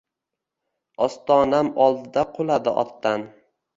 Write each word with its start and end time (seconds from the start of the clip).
Ostonam 1.07 1.69
oldida 1.85 2.25
quladi 2.39 2.75
otdan. 2.85 3.29